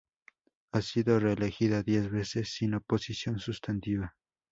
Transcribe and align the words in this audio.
Ha 0.71 0.81
sido 0.81 1.19
reelegida 1.19 1.83
diez 1.83 2.09
veces 2.09 2.55
sin 2.55 2.73
oposición 2.73 3.37
sustantiva. 3.37 4.15